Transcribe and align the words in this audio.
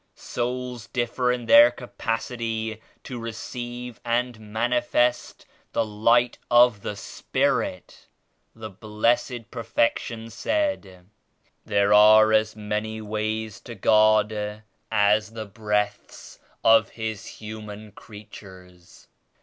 "Souls 0.15 0.87
differ 0.87 1.31
in 1.31 1.45
their 1.45 1.69
capacity 1.69 2.81
to 3.03 3.19
receive 3.19 4.01
and 4.03 4.39
manifest 4.39 5.45
the 5.73 5.85
Light 5.85 6.39
of 6.49 6.81
the 6.81 6.95
Spirit. 6.95 8.07
The 8.55 8.71
Blessed 8.71 9.51
Perfection 9.51 10.31
said 10.31 11.05
'There 11.67 11.93
are 11.93 12.33
as 12.33 12.55
many 12.55 12.99
ways 12.99 13.59
to 13.61 13.75
God 13.75 14.63
as 14.91 15.33
the 15.33 15.45
breaths 15.45 16.39
of 16.63 16.89
His 16.89 17.27
human 17.27 17.91
creatures.' 17.91 19.07